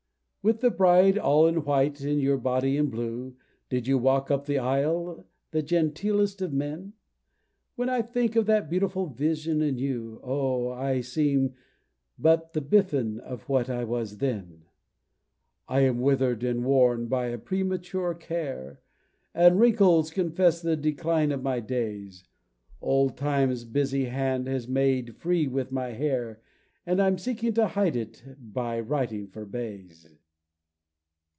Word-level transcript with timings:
With 0.43 0.61
the 0.61 0.71
Bride 0.71 1.19
all 1.19 1.45
in 1.45 1.65
white, 1.65 2.01
and 2.01 2.19
your 2.19 2.39
body 2.39 2.75
in 2.75 2.89
blue, 2.89 3.35
Did 3.69 3.85
you 3.85 3.99
walk 3.99 4.31
up 4.31 4.47
the 4.47 4.57
aisle 4.57 5.27
the 5.51 5.61
genteelest 5.61 6.41
of 6.41 6.51
men? 6.51 6.93
When 7.75 7.89
I 7.89 8.01
think 8.01 8.35
of 8.35 8.47
that 8.47 8.67
beautiful 8.67 9.05
vision 9.05 9.61
anew, 9.61 10.19
Oh! 10.23 10.69
I 10.69 11.01
seem 11.01 11.53
but 12.17 12.53
the 12.53 12.61
biffin 12.61 13.19
of 13.19 13.47
what 13.49 13.69
I 13.69 13.83
was 13.83 14.17
then! 14.17 14.63
I 15.67 15.81
am 15.81 15.99
withered 15.99 16.43
and 16.43 16.65
worn 16.65 17.05
by 17.05 17.27
a 17.27 17.37
premature 17.37 18.15
care, 18.15 18.81
And 19.35 19.59
wrinkles 19.59 20.09
confess 20.09 20.59
the 20.59 20.75
decline 20.75 21.31
of 21.31 21.43
my 21.43 21.59
days; 21.59 22.23
Old 22.81 23.15
Time's 23.15 23.63
busy 23.63 24.05
hand 24.05 24.47
has 24.47 24.67
made 24.67 25.17
free 25.17 25.45
with 25.47 25.71
my 25.71 25.89
hair, 25.91 26.41
And 26.83 26.99
I'm 26.99 27.19
seeking 27.19 27.53
to 27.53 27.67
hide 27.67 27.95
it 27.95 28.23
by 28.39 28.79
writing 28.79 29.27
for 29.27 29.45
bays! 29.45 30.09